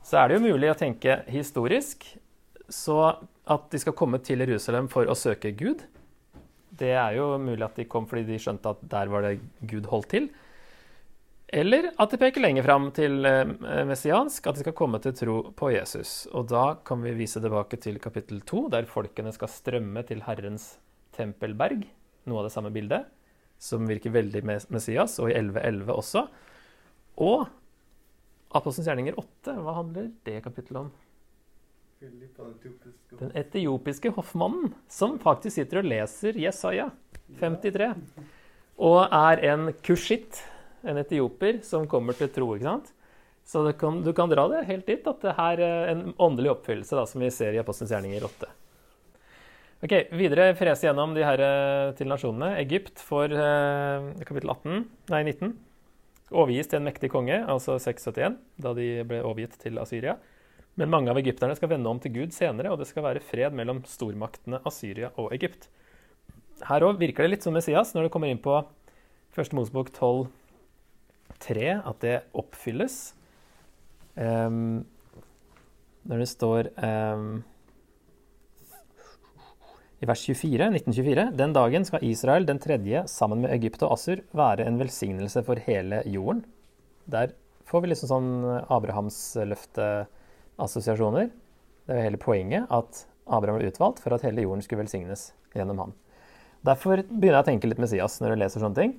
Så 0.06 0.18
er 0.18 0.28
det 0.28 0.38
jo 0.38 0.48
mulig 0.48 0.70
å 0.72 0.78
tenke 0.78 1.20
historisk, 1.30 2.06
så 2.70 2.98
at 3.50 3.66
de 3.72 3.80
skal 3.82 3.96
komme 3.98 4.20
til 4.24 4.42
Jerusalem 4.44 4.88
for 4.90 5.08
å 5.10 5.16
søke 5.18 5.52
Gud. 5.56 5.82
Det 6.70 6.92
er 6.94 7.16
jo 7.18 7.34
mulig 7.42 7.64
at 7.66 7.76
de 7.76 7.88
kom 7.90 8.06
fordi 8.08 8.24
de 8.28 8.38
skjønte 8.40 8.72
at 8.72 8.84
der 8.92 9.10
var 9.12 9.26
det 9.26 9.40
Gud 9.68 9.90
holdt 9.90 10.12
til. 10.14 10.30
Eller 11.50 11.88
at 11.98 12.12
de 12.12 12.18
peker 12.20 12.44
lenger 12.44 12.62
fram 12.62 12.90
til 12.94 13.26
eh, 13.26 13.56
messiansk, 13.88 14.44
at 14.46 14.54
de 14.54 14.62
skal 14.62 14.76
komme 14.78 15.00
til 15.02 15.16
tro 15.18 15.38
på 15.58 15.72
Jesus. 15.74 16.28
Og 16.30 16.46
da 16.52 16.76
kan 16.86 17.02
vi 17.02 17.16
vise 17.18 17.42
tilbake 17.42 17.80
til 17.82 17.98
kapittel 18.02 18.38
2, 18.46 18.68
der 18.70 18.86
folkene 18.90 19.32
skal 19.34 19.50
strømme 19.50 20.04
til 20.06 20.22
Herrens 20.28 20.76
tempelberg. 21.16 21.82
Noe 22.30 22.42
av 22.42 22.46
det 22.46 22.54
samme 22.54 22.70
bildet, 22.70 23.08
som 23.58 23.88
virker 23.90 24.14
veldig 24.14 24.44
Messias, 24.70 25.18
og 25.18 25.32
i 25.32 25.34
11.11 25.40 25.90
også. 25.96 26.22
Og 27.26 27.48
Apostelens 28.50 28.88
gjerninger 28.88 29.14
8, 29.20 29.52
hva 29.62 29.76
handler 29.76 30.10
det 30.26 30.40
kapittelet 30.42 30.80
om? 30.82 30.90
Den 33.20 33.30
etiopiske 33.36 34.10
hoffmannen, 34.16 34.72
som 34.90 35.18
faktisk 35.22 35.54
sitter 35.58 35.82
og 35.82 35.90
leser 35.90 36.38
Jesaja 36.40 36.88
53. 37.38 37.92
Og 38.80 39.02
er 39.04 39.44
en 39.52 39.68
kushit, 39.86 40.40
en 40.82 40.98
etioper, 40.98 41.60
som 41.62 41.86
kommer 41.90 42.16
til 42.16 42.32
tro. 42.34 42.48
ikke 42.56 42.66
sant? 42.66 42.90
Så 43.46 43.62
kan, 43.78 44.02
du 44.02 44.10
kan 44.16 44.30
dra 44.32 44.48
det 44.50 44.66
helt 44.66 44.88
dit 44.88 45.06
at 45.06 45.22
det 45.22 45.36
her 45.36 45.62
er 45.62 45.92
en 45.92 46.04
åndelig 46.18 46.54
oppfyllelse, 46.56 46.96
da, 46.96 47.06
som 47.06 47.22
vi 47.22 47.30
ser 47.34 47.54
i 47.54 47.62
Apostelens 47.62 47.94
gjerninger 47.94 48.26
8. 48.26 48.50
Ok, 49.86 49.94
Videre 50.18 50.50
frese 50.58 50.88
gjennom 50.88 51.14
de 51.16 51.22
her 51.24 51.40
eh, 51.40 51.94
til 51.96 52.10
nasjonene. 52.10 52.56
Egypt 52.60 53.00
for 53.04 53.30
eh, 53.30 54.10
kapittel 54.26 54.52
18, 54.58 54.88
nei 55.14 55.26
19 55.28 55.54
overgis 56.30 56.70
til 56.70 56.80
en 56.80 56.86
mektig 56.86 57.10
konge, 57.12 57.36
altså 57.50 57.76
671, 57.82 58.38
da 58.62 58.72
de 58.76 58.88
ble 59.08 59.20
overgitt 59.26 59.58
til 59.62 59.80
Asyria. 59.82 60.16
Men 60.78 60.92
mange 60.92 61.10
av 61.12 61.18
egypterne 61.20 61.56
skal 61.58 61.72
vende 61.72 61.90
om 61.90 61.98
til 62.00 62.14
Gud 62.14 62.34
senere, 62.34 62.70
og 62.72 62.80
det 62.80 62.88
skal 62.88 63.04
være 63.04 63.22
fred 63.24 63.56
mellom 63.56 63.82
stormaktene 63.88 64.62
Asyria 64.68 65.10
og 65.20 65.34
Egypt. 65.36 65.68
Her 66.68 66.84
òg 66.86 67.00
virker 67.00 67.24
det 67.24 67.34
litt 67.34 67.46
som 67.46 67.56
Messias 67.56 67.94
når 67.96 68.06
det 68.06 68.12
kommer 68.14 68.30
inn 68.30 68.42
på 68.42 68.54
1. 69.34 69.52
Mosebok 69.56 69.90
12,3, 69.96 71.66
at 71.82 72.00
det 72.04 72.16
oppfylles. 72.36 72.98
Um, 74.14 74.86
når 76.10 76.22
det 76.22 76.30
står 76.30 76.70
um, 76.80 77.40
i 80.00 80.08
vers 80.08 80.22
24, 80.24 80.70
1924, 80.80 81.26
den 81.36 81.52
dagen 81.52 81.84
skal 81.84 82.04
Israel, 82.08 82.46
den 82.48 82.60
tredje, 82.62 83.02
sammen 83.10 83.42
med 83.44 83.52
Egypt 83.52 83.82
og 83.84 83.98
Assur, 83.98 84.22
være 84.32 84.64
en 84.64 84.78
velsignelse 84.80 85.42
for 85.44 85.60
hele 85.66 86.00
jorden. 86.08 86.40
Der 87.10 87.34
får 87.68 87.84
vi 87.84 87.90
liksom 87.90 88.08
sånn 88.08 88.30
Abrahams 88.72 89.18
løfteassosiasjoner. 89.50 91.28
Det 91.84 91.96
er 91.98 92.06
hele 92.06 92.20
poenget 92.22 92.70
at 92.72 93.04
Abraham 93.28 93.60
ble 93.60 93.68
utvalgt 93.68 94.00
for 94.00 94.16
at 94.16 94.24
hele 94.24 94.46
jorden 94.46 94.64
skulle 94.64 94.86
velsignes 94.86 95.30
gjennom 95.52 95.84
han. 95.84 95.94
Derfor 96.64 97.04
begynner 97.04 97.40
jeg 97.40 97.44
å 97.44 97.50
tenke 97.50 97.68
litt 97.68 97.80
Messias 97.82 98.18
når 98.20 98.34
jeg 98.34 98.42
leser 98.44 98.64
sånne 98.64 98.80
ting. 98.80 98.96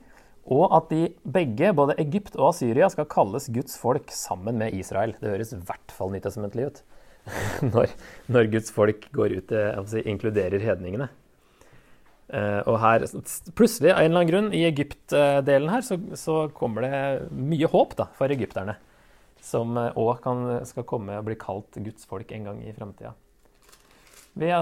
Og 0.53 0.71
at 0.73 0.89
de 0.89 1.11
begge, 1.21 1.73
både 1.77 1.97
Egypt 2.01 2.37
og 2.37 2.55
Syria, 2.57 2.87
skal 2.89 3.09
kalles 3.09 3.49
Guds 3.53 3.75
folk 3.77 4.09
sammen 4.13 4.57
med 4.61 4.73
Israel. 4.77 5.13
Det 5.21 5.33
høres 5.33 5.53
i 5.53 5.61
hvert 5.65 5.93
fall 5.93 6.13
nytestamentlig 6.13 6.69
ut. 6.69 6.81
når, 7.73 7.91
når, 8.31 8.49
Guds 8.53 8.71
folk 8.73 9.07
går 9.13 9.37
ut 9.39 9.51
si, 9.89 10.03
inkluderer 10.09 10.63
hedningene. 10.63 11.09
Uh, 12.31 12.61
og 12.63 12.77
her, 12.79 13.03
plutselig, 13.59 13.91
av 13.91 13.99
en 13.99 14.07
eller 14.07 14.21
annen 14.21 14.29
grunn, 14.29 14.53
i 14.55 14.63
Egypt-delen 14.69 15.71
her, 15.73 15.83
så, 15.83 15.97
så, 16.15 16.45
kommer 16.55 16.85
det 16.85 17.01
mye 17.35 17.67
håp 17.71 17.97
da, 17.99 18.07
for 18.15 18.31
egypterne. 18.31 18.77
Som 19.43 19.75
òg 19.75 20.23
uh, 20.23 20.61
skal 20.67 20.87
komme 20.87 21.19
og 21.19 21.27
bli 21.27 21.35
kalt 21.39 21.79
Guds 21.83 22.07
folk 22.07 22.31
en 22.31 22.47
gang 22.47 22.63
i 22.63 22.73
framtida. 22.77 23.13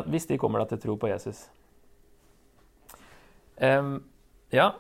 Hvis 0.10 0.25
de 0.25 0.39
kommer 0.42 0.63
da 0.63 0.72
til 0.72 0.82
tro 0.82 0.98
på 0.98 1.12
Jesus. 1.12 1.46
Um, 3.62 4.00
ja, 4.56 4.72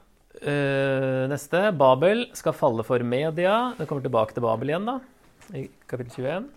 uh, 0.41 1.23
neste. 1.29 1.67
Babel 1.77 2.25
skal 2.33 2.57
falle 2.57 2.85
for 2.87 3.05
media. 3.05 3.75
Det 3.77 3.85
kommer 3.85 4.01
tilbake 4.07 4.33
til 4.33 4.47
Babel 4.47 4.73
igjen, 4.73 4.89
da, 4.89 4.97
i 5.53 5.67
kapittel 5.85 6.25
21 6.25 6.55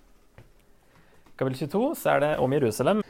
kapittel 1.42 1.68
22 1.68 1.94
så 1.98 2.14
er 2.14 2.22
det 2.22 2.32
om 2.42 2.54
Jerusalem. 2.54 3.02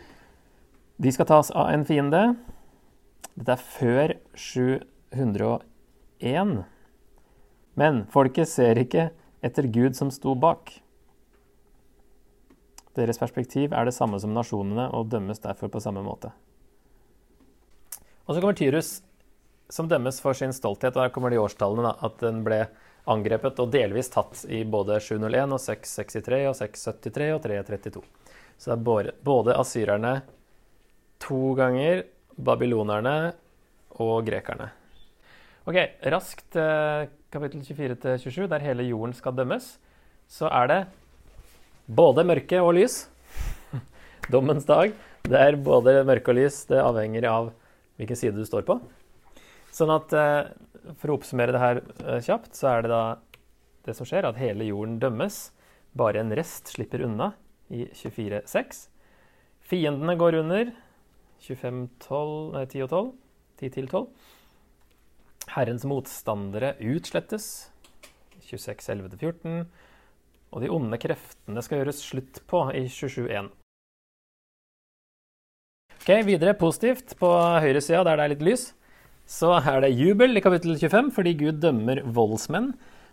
De 1.03 1.13
skal 1.13 1.29
tas 1.29 1.51
av 1.53 1.69
en 1.73 1.85
fiende. 1.85 2.23
Dette 3.35 3.57
er 3.57 3.67
før 3.77 4.15
701. 4.35 6.63
Men 7.81 8.05
folket 8.13 8.49
ser 8.49 8.81
ikke 8.81 9.11
etter 9.45 9.69
Gud 9.73 9.97
som 9.99 10.13
sto 10.15 10.35
bak. 10.39 10.71
Deres 12.97 13.21
perspektiv 13.21 13.73
er 13.73 13.89
det 13.89 13.97
samme 13.97 14.21
som 14.21 14.35
nasjonene 14.37 14.91
og 14.93 15.09
dømmes 15.13 15.41
derfor 15.43 15.73
på 15.73 15.81
samme 15.81 16.05
måte. 16.05 16.33
Og 18.29 18.35
så 18.35 18.43
kommer 18.43 18.57
Tyrus, 18.57 19.01
som 19.73 19.89
dømmes 19.89 20.21
for 20.23 20.37
sin 20.37 20.53
stolthet. 20.53 20.97
og 20.97 21.07
Her 21.07 21.15
kommer 21.15 21.33
de 21.33 21.41
årstallene. 21.41 21.89
Da, 21.89 21.95
at 22.07 22.21
den 22.21 22.43
ble 22.47 22.67
angrepet 23.11 23.59
og 23.59 23.73
delvis 23.73 24.13
tatt 24.13 24.45
i 24.47 24.63
både 24.69 25.01
701 25.03 25.57
og 25.57 25.65
663 25.65 26.43
og 26.51 26.59
673 26.61 27.33
og 27.35 27.43
332. 27.49 28.05
Så 28.63 28.71
det 28.71 28.79
er 28.79 29.15
både, 29.27 29.57
asyrerne 29.59 30.21
to 31.23 31.51
ganger, 31.59 32.05
babylonerne 32.39 33.33
og 33.99 34.23
grekerne. 34.29 34.69
Ok, 35.67 35.79
raskt 36.15 36.59
eh, 36.59 37.09
kapittel 37.35 37.65
24-27, 37.67 38.47
der 38.53 38.63
hele 38.63 38.87
jorden 38.87 39.17
skal 39.19 39.35
dømmes, 39.35 39.67
så 40.31 40.47
er 40.47 40.71
det 40.71 40.79
både 41.91 42.23
mørke 42.27 42.63
og 42.63 42.77
lys. 42.79 43.01
Dommens 44.33 44.67
dag. 44.71 44.95
Det 45.27 45.43
er 45.43 45.59
både 45.59 45.99
mørke 46.07 46.31
og 46.31 46.39
lys. 46.39 46.63
Det 46.71 46.79
avhenger 46.79 47.27
av 47.31 47.51
hvilken 47.99 48.19
side 48.19 48.39
du 48.39 48.47
står 48.47 48.63
på. 48.69 48.79
Sånn 49.75 49.91
at 49.91 50.15
eh, 50.15 50.55
For 51.03 51.11
å 51.11 51.19
oppsummere 51.19 51.55
det 51.55 51.67
her 51.67 51.83
eh, 51.83 52.23
kjapt, 52.23 52.55
så 52.55 52.77
er 52.77 52.87
det 52.87 52.95
da 52.95 53.05
det 53.91 53.99
som 53.99 54.07
skjer, 54.07 54.31
at 54.31 54.39
hele 54.39 54.71
jorden 54.71 55.01
dømmes. 55.03 55.49
Bare 55.99 56.23
en 56.23 56.31
rest 56.39 56.71
slipper 56.77 57.03
unna 57.11 57.33
i 57.73 57.87
24-6. 57.97 58.87
Fiendene 59.65 60.17
går 60.21 60.39
under 60.43 60.73
25, 61.43 61.89
12, 62.05 62.35
nei, 62.55 62.67
10 62.69 62.85
og 62.87 62.93
12. 62.93 63.11
10 63.63 63.73
til 63.77 63.89
12. 63.89 64.07
Herrens 65.53 65.87
motstandere 65.89 66.75
utslettes 66.93 67.49
26, 68.47 68.85
11-14. 68.95 69.65
Og 70.53 70.63
de 70.63 70.71
onde 70.73 71.01
kreftene 71.01 71.65
skal 71.65 71.81
gjøres 71.81 72.03
slutt 72.05 72.43
på 72.51 72.67
i 72.77 72.85
27-1. 72.91 73.51
Ok, 76.03 76.11
Videre 76.27 76.57
positivt 76.59 77.15
på 77.21 77.29
høyresida, 77.63 78.03
der 78.03 78.19
det 78.19 78.25
er 78.25 78.33
litt 78.33 78.43
lys, 78.43 78.65
så 79.23 79.53
er 79.61 79.85
det 79.85 79.93
jubel 79.95 80.35
i 80.35 80.43
kapittel 80.43 80.75
25 80.75 81.13
fordi 81.15 81.37
Gud 81.39 81.61
dømmer 81.63 82.03
voldsmenn, 82.03 82.73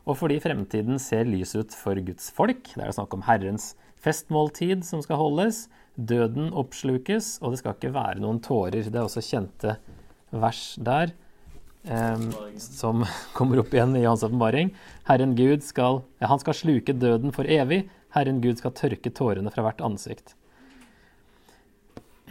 og 0.09 0.17
fordi 0.17 0.39
fremtiden 0.41 0.97
ser 1.01 1.29
lys 1.29 1.53
ut 1.53 1.75
for 1.77 1.99
Guds 2.01 2.31
folk. 2.33 2.71
Det 2.73 2.81
er 2.81 2.95
snakk 2.95 3.13
om 3.13 3.27
Herrens 3.27 3.75
festmåltid 4.03 4.85
som 4.87 5.03
skal 5.05 5.19
holdes. 5.21 5.67
Døden 5.95 6.53
oppslukes, 6.55 7.37
og 7.43 7.53
det 7.53 7.61
skal 7.61 7.75
ikke 7.75 7.95
være 7.95 8.23
noen 8.23 8.39
tårer. 8.43 8.87
Det 8.87 8.95
er 8.95 9.05
også 9.05 9.25
kjente 9.25 9.75
vers 10.31 10.63
der. 10.79 11.15
Um, 11.89 12.29
som 12.59 13.05
kommer 13.37 13.61
opp 13.61 13.71
igjen 13.73 13.95
i 13.99 14.05
Hans 14.07 14.23
åpenbaring. 14.27 14.73
Herren 15.07 15.35
Gud 15.37 15.63
skal, 15.65 16.03
ja, 16.19 16.27
han 16.31 16.41
skal 16.43 16.57
sluke 16.57 16.95
døden 16.95 17.35
for 17.35 17.47
evig. 17.47 17.85
Herren 18.15 18.41
Gud 18.43 18.59
skal 18.59 18.75
tørke 18.77 19.11
tårene 19.15 19.51
fra 19.53 19.65
hvert 19.65 19.83
ansikt. 19.85 20.35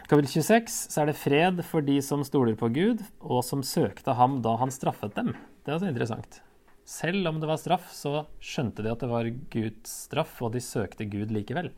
Kapittel 0.08 0.40
26 0.40 0.72
så 0.88 1.02
er 1.02 1.10
det 1.10 1.18
fred 1.20 1.58
for 1.68 1.84
de 1.84 1.98
som 2.00 2.22
stoler 2.24 2.56
på 2.56 2.70
Gud, 2.72 3.02
og 3.20 3.42
som 3.44 3.60
søkte 3.60 4.14
ham 4.16 4.38
da 4.44 4.54
han 4.56 4.72
straffet 4.72 5.12
dem. 5.18 5.34
Det 5.60 5.68
er 5.68 5.76
altså 5.76 5.90
interessant. 5.90 6.38
Selv 6.88 7.28
om 7.28 7.36
det 7.40 7.48
var 7.50 7.60
straff, 7.60 7.90
så 7.92 8.24
skjønte 8.40 8.80
de 8.84 8.88
at 8.88 9.02
det 9.04 9.10
var 9.10 9.28
Guds 9.52 9.92
straff, 10.08 10.38
og 10.40 10.54
de 10.54 10.62
søkte 10.64 11.04
Gud 11.10 11.34
likevel. 11.34 11.68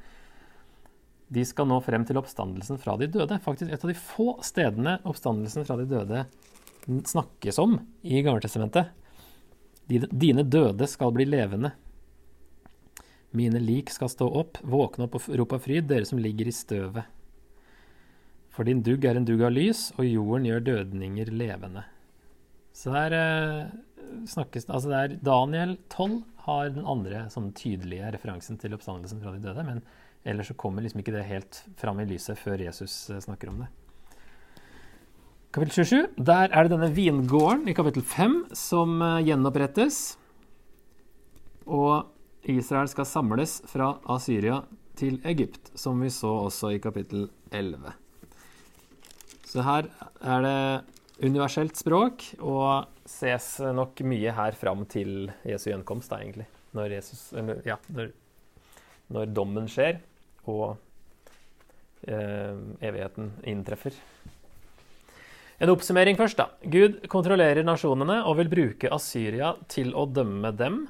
De 1.30 1.42
skal 1.46 1.66
nå 1.70 1.80
frem 1.82 2.04
til 2.06 2.18
oppstandelsen 2.18 2.78
fra 2.82 2.94
de 2.98 3.08
døde. 3.10 3.40
Faktisk 3.42 3.72
et 3.74 3.82
av 3.82 3.90
de 3.90 3.98
få 3.98 4.36
stedene 4.46 4.96
oppstandelsen 5.06 5.66
fra 5.66 5.76
de 5.80 5.88
døde 5.90 6.24
snakkes 6.86 7.58
om 7.62 7.76
i 8.02 8.22
Gammeltestamentet. 8.22 8.94
Dine 9.90 10.46
døde 10.46 10.86
skal 10.90 11.12
bli 11.14 11.26
levende. 11.26 11.72
Mine 13.34 13.58
lik 13.62 13.90
skal 13.94 14.10
stå 14.10 14.26
opp, 14.26 14.58
våkne 14.62 15.06
opp 15.06 15.18
og 15.18 15.26
rope 15.38 15.58
av 15.58 15.66
fryd, 15.66 15.86
dere 15.90 16.06
som 16.06 16.18
ligger 16.22 16.50
i 16.50 16.54
støvet. 16.54 17.06
For 18.50 18.66
din 18.66 18.82
dugg 18.86 19.06
er 19.06 19.18
en 19.18 19.26
dugg 19.26 19.42
av 19.46 19.54
lys, 19.54 19.88
og 19.98 20.06
jorden 20.06 20.46
gjør 20.46 20.66
dødninger 20.66 21.30
levende. 21.34 21.84
Så 22.74 22.94
det 22.94 23.18
eh, 23.18 23.70
snakkes 24.28 24.68
Altså 24.68 24.90
det 24.90 25.00
er 25.00 25.16
Daniel 25.24 25.76
12 25.92 26.20
har 26.46 26.70
den 26.74 26.86
andre 26.88 27.26
sånn 27.32 27.50
tydelige 27.56 28.12
referansen 28.14 28.58
til 28.60 28.74
oppstandelsen 28.76 29.20
fra 29.22 29.34
de 29.34 29.42
døde, 29.44 29.64
men 29.66 29.82
ellers 30.28 30.50
så 30.50 30.56
kommer 30.58 30.84
liksom 30.84 31.02
ikke 31.02 31.14
det 31.14 31.26
helt 31.28 31.62
fram 31.80 32.00
i 32.00 32.08
lyset 32.08 32.38
før 32.40 32.62
Jesus 32.64 32.94
eh, 33.10 33.20
snakker 33.22 33.52
om 33.52 33.62
det. 33.64 33.70
Kapittel 35.50 35.84
27, 35.84 36.24
der 36.30 36.52
er 36.54 36.66
det 36.66 36.72
denne 36.74 36.90
vingården 36.94 37.68
i 37.68 37.74
kapittel 37.76 38.04
5 38.06 38.36
som 38.56 39.00
eh, 39.02 39.20
gjenopprettes. 39.28 40.00
Og 41.70 42.10
Israel 42.50 42.88
skal 42.90 43.08
samles 43.08 43.58
fra 43.68 43.94
Asyria 44.10 44.62
til 44.98 45.18
Egypt, 45.28 45.72
som 45.78 46.00
vi 46.00 46.12
så 46.12 46.30
også 46.46 46.74
i 46.74 46.80
kapittel 46.82 47.28
11. 47.52 47.92
Så 49.50 49.64
her 49.66 49.88
er 50.20 50.44
det 50.44 50.58
universelt 51.24 51.76
språk, 51.78 52.24
og 52.40 52.88
ses 53.08 53.58
nok 53.76 54.00
mye 54.08 54.32
her 54.36 54.56
fram 54.58 54.86
til 54.90 55.30
Jesu 55.46 55.70
gjenkomst, 55.70 56.12
da, 56.12 56.20
egentlig. 56.22 56.46
Når, 56.76 56.94
Jesus, 56.96 57.22
ja, 57.66 57.76
når, 57.92 58.12
når 59.12 59.32
dommen 59.34 59.66
skjer, 59.70 60.00
og 60.48 60.76
eh, 62.08 62.56
evigheten 62.86 63.32
inntreffer. 63.50 63.96
En 65.60 65.72
oppsummering 65.74 66.16
først, 66.16 66.40
da. 66.40 66.48
Gud 66.72 67.02
kontrollerer 67.12 67.66
nasjonene 67.66 68.22
og 68.24 68.38
vil 68.38 68.52
bruke 68.52 68.92
Asyria 68.96 69.52
til 69.68 69.92
å 69.92 70.06
dømme 70.08 70.54
dem. 70.56 70.86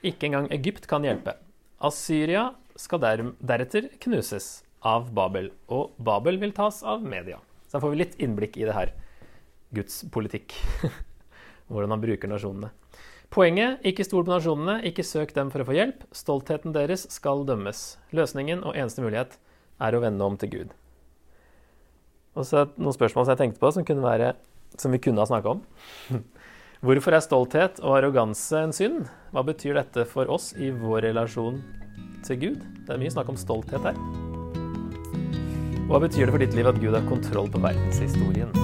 Ikke 0.00 0.30
engang 0.30 0.48
Egypt 0.54 0.88
kan 0.88 1.04
hjelpe. 1.04 1.36
Asyria 1.84 2.52
skal 2.80 3.02
deretter 3.04 3.90
knuses 4.02 4.62
av 4.84 5.10
Babel, 5.16 5.50
og 5.72 5.92
Babel 6.00 6.40
vil 6.40 6.54
tas 6.56 6.82
av 6.84 7.04
media. 7.04 7.36
Så 7.68 7.76
da 7.76 7.82
får 7.84 7.92
vi 7.92 8.00
litt 8.00 8.16
innblikk 8.22 8.56
i 8.60 8.66
det 8.68 8.76
her. 8.76 8.92
Guds 9.74 10.02
politikk. 10.14 10.54
Hvordan 11.70 11.94
han 11.94 12.02
bruker 12.02 12.30
nasjonene. 12.30 12.70
Poenget 13.34 13.82
ikke 13.88 14.04
stol 14.06 14.22
på 14.26 14.30
nasjonene, 14.30 14.78
ikke 14.86 15.02
søk 15.06 15.32
dem 15.34 15.50
for 15.50 15.64
å 15.64 15.66
få 15.66 15.74
hjelp. 15.74 16.04
Stoltheten 16.14 16.74
deres 16.76 17.08
skal 17.10 17.42
dømmes. 17.48 17.96
Løsningen 18.14 18.62
og 18.62 18.76
eneste 18.78 19.02
mulighet 19.02 19.38
er 19.82 19.96
å 19.96 20.02
vende 20.04 20.26
om 20.26 20.36
til 20.38 20.52
Gud. 20.52 20.74
Og 22.34 22.46
så 22.46 22.66
noen 22.76 22.94
spørsmål 22.94 23.26
som 23.26 23.34
jeg 23.34 23.42
tenkte 23.42 23.62
på, 23.62 23.70
som, 23.74 23.86
være, 24.04 24.34
som 24.78 24.94
vi 24.94 25.02
kunne 25.02 25.22
ha 25.22 25.28
snakka 25.30 25.56
om. 25.56 25.64
Hvorfor 26.84 27.16
er 27.16 27.24
stolthet 27.24 27.80
og 27.82 27.96
arroganse 27.96 28.60
en 28.60 28.74
synd? 28.76 29.08
Hva 29.32 29.44
betyr 29.46 29.78
dette 29.78 30.04
for 30.10 30.30
oss 30.30 30.52
i 30.54 30.68
vår 30.74 31.08
relasjon 31.08 31.62
til 32.26 32.40
Gud? 32.42 32.66
Det 32.84 32.94
er 32.94 33.00
mye 33.00 33.14
snakk 33.14 33.32
om 33.32 33.40
stolthet 33.40 33.88
her. 33.88 33.98
Hva 35.88 36.00
betyr 36.00 36.26
det 36.26 36.36
for 36.36 36.44
ditt 36.44 36.54
liv 36.58 36.68
at 36.70 36.78
Gud 36.82 36.94
har 36.96 37.08
kontroll 37.08 37.50
på 37.52 37.62
verdenshistorien? 37.64 38.63